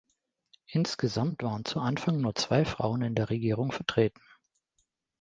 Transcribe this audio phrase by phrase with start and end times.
[0.65, 4.23] Insgesamt waren zu Anfang nur zwei Frauen in der Regierung vertreten.